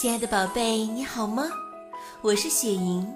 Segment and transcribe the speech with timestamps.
[0.00, 1.42] 亲爱的宝贝，你好吗？
[2.22, 3.06] 我是雪莹，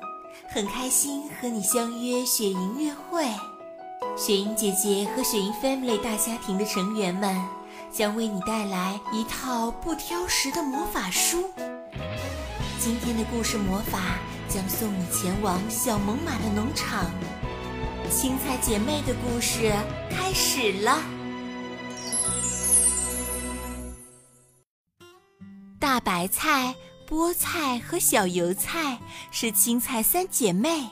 [0.46, 3.25] 很开心和你相约雪莹约会。
[4.18, 7.43] 雪莹姐姐和雪莹 Family 大家庭的成员们
[7.91, 11.50] 将为你带来一套不挑食的魔法书。
[12.79, 17.11] 今天的故事魔法将送你前往小猛犸的农场。
[18.11, 19.73] 青菜姐妹的故事
[20.11, 21.14] 开始了。
[26.05, 26.75] 白菜、
[27.08, 28.99] 菠菜和小油菜
[29.31, 30.90] 是青菜三姐妹，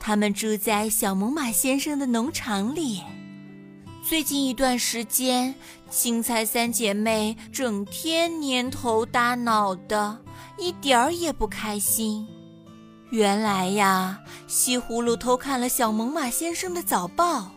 [0.00, 3.00] 她们住在小猛犸先生的农场里。
[4.02, 5.54] 最近一段时间，
[5.88, 10.18] 青菜三姐妹整天蔫头耷脑的，
[10.58, 12.26] 一点儿也不开心。
[13.10, 17.50] 原来呀，西葫芦偷看了小猛犸先生的早报。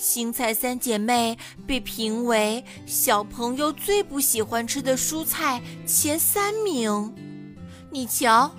[0.00, 1.36] 青菜三姐妹
[1.66, 7.14] 被评为小朋友最不喜欢吃的蔬菜前三名。
[7.90, 8.50] 你瞧，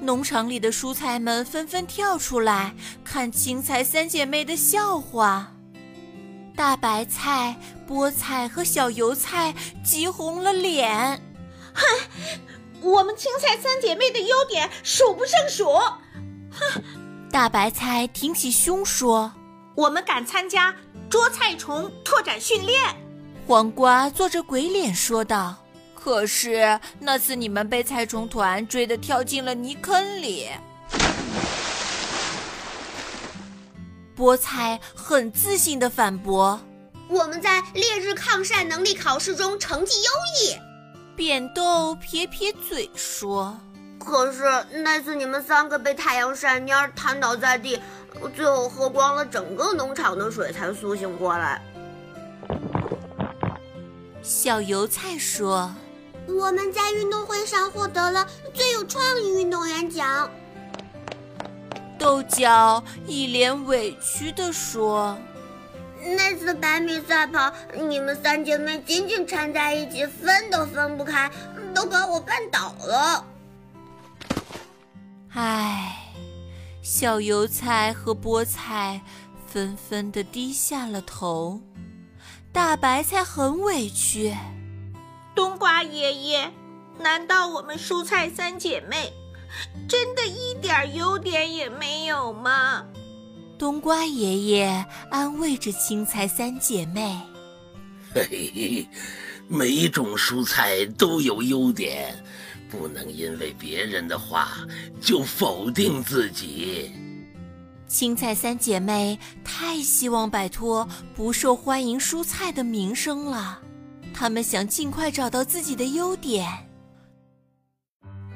[0.00, 2.74] 农场里的蔬菜们纷纷跳出来
[3.04, 5.52] 看青菜三姐妹的笑话。
[6.56, 7.56] 大白菜、
[7.88, 11.22] 菠菜和小油菜急红了脸。
[11.72, 11.84] 哼，
[12.80, 15.72] 我们青菜三姐妹的优点数不胜数。
[16.50, 16.82] 哼，
[17.30, 19.32] 大白菜挺起胸说
[19.78, 20.74] ：“我们敢参加。”
[21.08, 22.78] 捉菜虫拓展训练，
[23.46, 25.56] 黄瓜做着鬼脸说道
[25.94, 30.48] ：“可是那次你们被菜虫团追得跳进了泥坑里。”
[34.14, 36.60] 菠菜很自信的反驳
[37.08, 40.10] ：“我们在烈日抗晒能力考试中成绩优
[40.42, 40.56] 异。”
[41.16, 43.58] 扁豆撇撇嘴说
[44.04, 44.42] ：“可是
[44.82, 47.80] 那次你们三个被太阳晒蔫，瘫倒在地。”
[48.34, 51.62] 最后喝光了整个农场的水，才苏醒过来。
[54.22, 55.74] 小油菜说
[56.26, 60.30] ：“我们在运动会上获得了最有创意运动员奖。”
[61.98, 65.16] 豆角一脸委屈地说
[66.16, 71.30] ：“那次百米赛跑，你们三姐妹紧紧缠在一起，分都分不开，
[71.74, 73.24] 都把我绊倒了。”
[75.32, 76.07] 唉。
[76.90, 79.02] 小油菜和菠菜
[79.46, 81.60] 纷纷地低下了头，
[82.50, 84.34] 大白菜很委屈。
[85.34, 86.50] 冬瓜爷爷，
[86.98, 89.12] 难道我们蔬菜三姐妹
[89.86, 92.86] 真的一点优点也没有吗？
[93.58, 97.20] 冬瓜爷爷安慰着青菜三姐妹
[98.14, 98.88] ：“嘿嘿，
[99.46, 102.24] 每种蔬菜都有优点。”
[102.70, 104.58] 不能因为别人的话
[105.00, 106.92] 就否定自己。
[107.86, 110.86] 青菜三姐妹太希望摆脱
[111.16, 113.60] 不受欢迎蔬菜的名声了，
[114.12, 116.46] 她们想尽快找到自己的优点。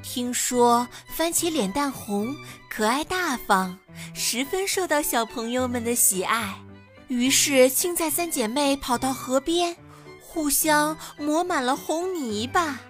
[0.02, 2.34] 听说番茄脸蛋红、
[2.70, 3.78] 可爱大方，
[4.14, 6.54] 十分受到小朋友们的喜爱，
[7.08, 9.76] 于是青菜三姐妹跑到河边，
[10.20, 12.80] 互相抹满了红泥巴。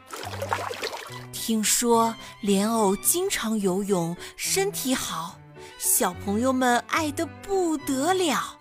[1.44, 5.36] 听说莲藕经常游泳，身体好，
[5.76, 8.56] 小朋友们爱得不得了。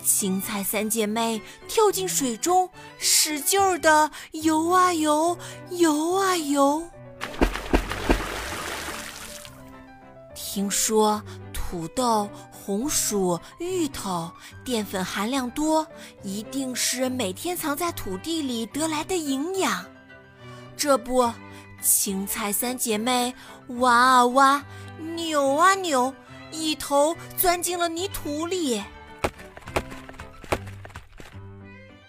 [0.00, 2.70] 青菜三姐妹跳进水中，
[3.00, 5.36] 使劲儿的游啊游，
[5.70, 6.88] 游啊游。
[10.36, 11.20] 听说
[11.52, 14.30] 土豆、红薯、芋头
[14.64, 15.84] 淀粉含量多，
[16.22, 19.84] 一定是每天藏在土地里得来的营养。
[20.76, 21.28] 这不。
[21.84, 23.34] 青菜三姐妹
[23.78, 24.64] 挖啊挖，
[24.98, 26.14] 扭啊扭，
[26.50, 28.82] 一头钻进了泥土里。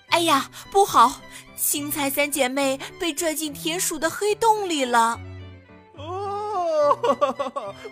[0.07, 1.19] 哎呀，不好！
[1.57, 5.19] 青菜三姐妹被拽进田鼠的黑洞里了。
[5.97, 6.97] 哦，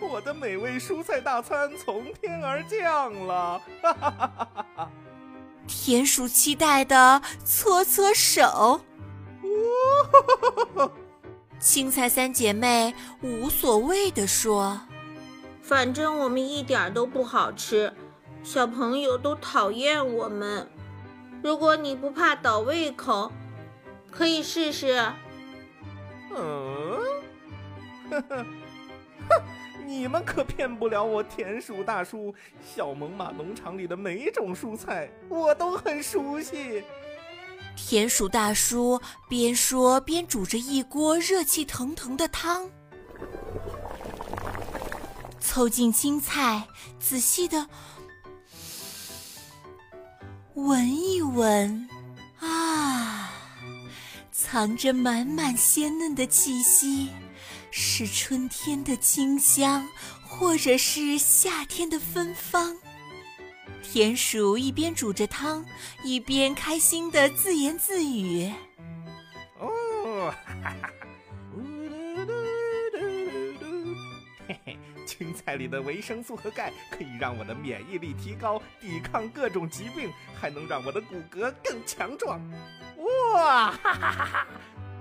[0.00, 3.60] 我的美味蔬菜大餐从天而降了！
[3.82, 4.90] 哈哈哈哈哈！
[5.66, 8.80] 田鼠期待的搓搓手。
[9.42, 10.90] 哦。
[11.64, 14.78] 青菜三姐妹无所谓地说
[15.62, 17.90] ：“反正我们一点都不好吃，
[18.42, 20.68] 小朋友都讨厌我们。
[21.42, 23.32] 如果你不怕倒胃口，
[24.10, 24.94] 可以试试。”
[26.36, 27.00] 嗯，
[28.10, 28.44] 呵呵，
[29.30, 29.42] 哼，
[29.86, 32.34] 你们可骗不了我田鼠大叔。
[32.62, 36.84] 小猛犸农场里的每种蔬菜，我都很熟悉。
[37.76, 42.68] 田鼠大叔边说边煮着一锅热气腾腾的汤，
[45.38, 46.66] 凑近青菜，
[46.98, 47.66] 仔细的
[50.54, 51.88] 闻一闻，
[52.40, 53.30] 啊，
[54.32, 57.10] 藏着满满鲜嫩的气息，
[57.70, 59.86] 是春天的清香，
[60.26, 62.76] 或者是夏天的芬芳。
[63.84, 65.64] 田鼠一边煮着汤，
[66.02, 68.50] 一边开心的自言自语
[69.60, 70.90] ：“哦，哈哈，
[71.54, 72.26] 呜噜噜
[72.92, 73.96] 噜噜，
[74.48, 82.40] 嘿嘿，青菜里的维生素和钙可以让我的免疫力提高，抵抗各种疾病，还能让我的骨骼更强壮。
[83.34, 84.46] 哇，哈哈哈哈！”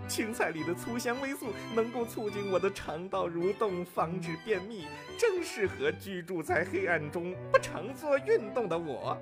[0.07, 9.17] 青菜里的粗纤维素能够促进我的肠道蠕动，防止便秘，正适合居住在黑暗中不常做运动的我。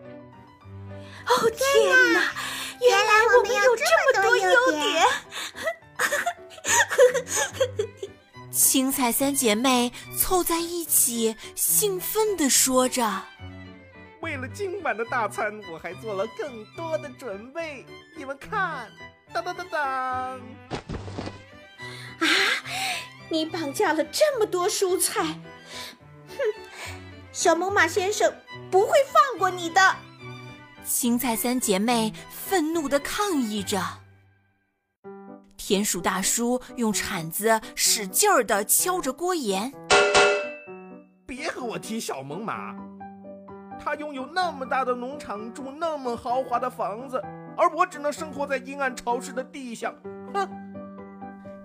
[1.28, 2.32] 哦天哪！
[2.82, 5.06] 原来我们有这么多优点。
[8.52, 13.24] 青菜三姐妹凑在一起，兴奋地说着
[14.22, 17.86] ：“为了今晚的大餐，我还做了更多的准备。
[18.18, 18.90] 你们看。”
[19.34, 20.42] 当当当当！
[23.32, 23.34] 啊！
[23.34, 26.38] 你绑架了这么多蔬菜，哼！
[27.32, 28.32] 小猛犸先生
[28.70, 29.96] 不会放过你的！
[30.84, 33.82] 青菜三姐妹愤怒地抗议着。
[35.56, 39.72] 田鼠大叔用铲子使劲儿地敲着锅沿。
[41.26, 42.76] 别和我提小猛犸，
[43.80, 47.24] 他拥有那么大的农场，住那么豪华的房子。
[47.56, 49.94] 而我只能生活在阴暗潮湿的地下。
[50.34, 50.50] 哼！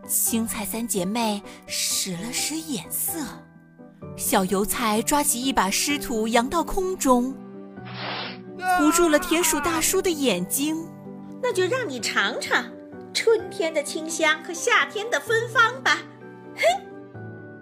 [0.06, 3.19] 青菜三姐妹使了使眼色，
[4.17, 7.35] 小油菜抓起一把湿土扬到空中，
[8.79, 10.76] 糊住了田鼠大叔的眼睛。
[11.43, 12.64] 那就让你尝尝
[13.12, 15.99] 春天的清香和夏天的芬芳吧。
[16.55, 16.62] 嘿！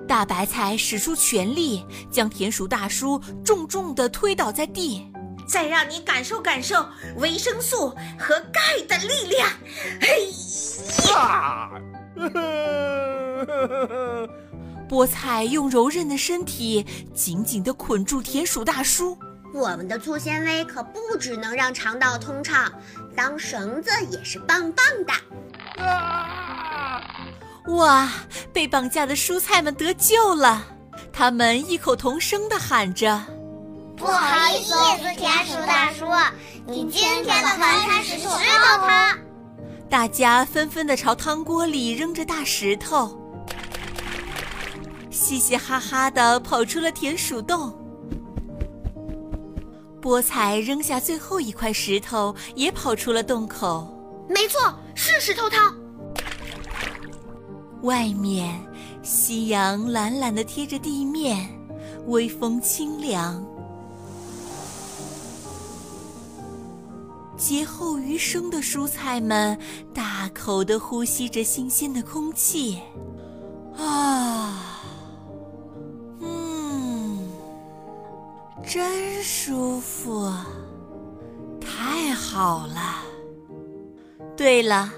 [0.06, 5.10] 大白菜使出全力，将田鼠大叔重重地推倒在地。
[5.46, 6.86] 再让你感受感受
[7.16, 9.48] 维生素和钙的力量。
[10.00, 10.08] 哎
[11.10, 11.70] 呀！
[14.88, 19.16] 菠菜用柔韧的身体紧紧地捆住田鼠大叔。
[19.52, 22.72] 我们的粗纤维可不只能让肠道通畅，
[23.16, 25.12] 当绳子也是棒棒的。
[25.82, 27.00] 啊！
[27.68, 28.10] 哇！
[28.52, 30.66] 被绑架的蔬菜们得救了，
[31.12, 33.22] 他们异口同声地喊着。
[33.96, 34.74] 不好意思，
[35.16, 36.04] 田鼠大叔，
[36.66, 38.36] 你今天的晚餐是石头
[38.86, 39.18] 汤。
[39.88, 43.16] 大家纷纷的朝汤锅里扔着大石头，
[45.10, 47.72] 嘻嘻哈哈的跑出了田鼠洞。
[50.02, 53.88] 菠菜扔下最后一块石头，也跑出了洞口。
[54.28, 55.74] 没错，是石头汤。
[57.82, 58.60] 外面，
[59.02, 61.48] 夕阳懒懒的贴着地面，
[62.06, 63.44] 微风清凉。
[67.36, 69.58] 劫后余生的蔬菜们
[69.92, 72.78] 大口地呼吸着新鲜的空气，
[73.76, 74.82] 啊，
[76.20, 77.28] 嗯，
[78.66, 80.32] 真舒服，
[81.60, 83.02] 太好了。
[84.36, 84.90] 对了，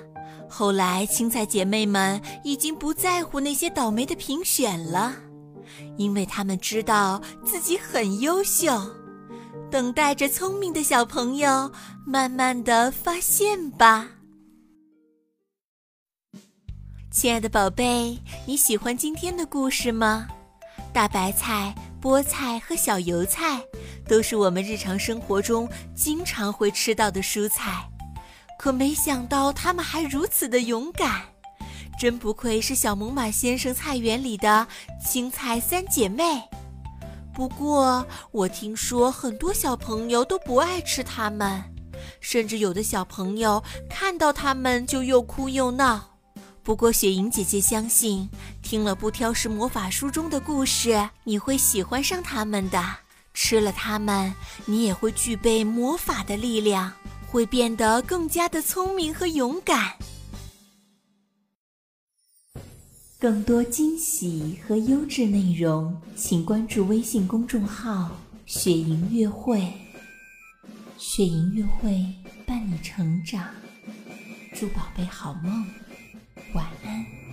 [0.48, 5.14] 后来青菜姐妹们已经不在乎那些倒霉的评选了，
[5.96, 8.70] 因为她们知道自己很优秀。
[9.68, 11.70] 等待着聪明的小朋友
[12.08, 14.08] 慢慢的发现吧。
[17.10, 18.16] 亲爱的宝贝，
[18.46, 20.28] 你喜欢今天的故事吗？
[20.92, 23.60] 大白菜、菠菜和小油菜
[24.06, 27.90] 都是我们日常生活中经常会吃到的蔬菜，
[28.56, 31.22] 可没想到它们还如此的勇敢，
[31.98, 34.68] 真不愧是小猛犸先生菜园里的
[35.04, 36.40] 青菜三姐妹。
[37.34, 41.62] 不过，我听说很多小朋友都不爱吃它们，
[42.20, 46.16] 甚至有的小朋友看到他们就又哭又闹。
[46.62, 48.28] 不过，雪莹姐姐相信，
[48.60, 52.82] 听了不挑食魔法书中的故事，你会喜欢上他们的。
[53.32, 54.34] 吃了它们，
[54.64, 56.92] 你也会具备魔法的力量，
[57.30, 59.92] 会变得更加的聪明和勇敢。
[63.18, 68.10] 更多惊喜和优质内容，请关注微信公众号
[68.44, 69.72] “雪莹乐会”。
[70.98, 72.06] 雪莹乐会
[72.46, 73.50] 伴你成长，
[74.54, 75.66] 祝宝贝好梦，
[76.54, 77.25] 晚安。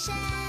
[0.00, 0.39] shine.